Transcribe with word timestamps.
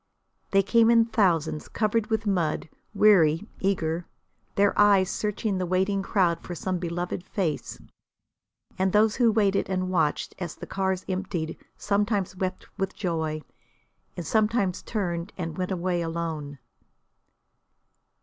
They 0.49 0.63
came 0.63 0.89
in 0.89 1.05
thousands, 1.05 1.67
covered 1.67 2.07
with 2.07 2.25
mud 2.25 2.69
weary, 2.95 3.47
eager, 3.59 4.07
their 4.55 4.73
eyes 4.75 5.11
searching 5.11 5.59
the 5.59 5.65
waiting 5.67 6.01
crowd 6.01 6.41
for 6.41 6.55
some 6.55 6.79
beloved 6.79 7.23
face. 7.23 7.79
And 8.79 8.93
those 8.93 9.17
who 9.17 9.31
waited 9.31 9.69
and 9.69 9.91
watched 9.91 10.33
as 10.39 10.55
the 10.55 10.65
cars 10.65 11.05
emptied 11.07 11.55
sometimes 11.77 12.35
wept 12.35 12.65
with 12.79 12.95
joy 12.95 13.43
and 14.17 14.25
sometimes 14.25 14.81
turned 14.81 15.33
and 15.37 15.55
went 15.55 15.69
away 15.69 16.01
alone. 16.01 16.57